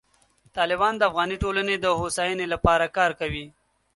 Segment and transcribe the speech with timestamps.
[0.57, 3.45] طالبان د افغاني ټولنې د هوساینې لپاره کار کوي.